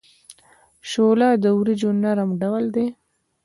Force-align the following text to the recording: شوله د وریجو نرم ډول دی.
شوله 0.89 1.29
د 1.43 1.45
وریجو 1.57 1.89
نرم 2.03 2.29
ډول 2.41 2.65
دی. 2.75 2.87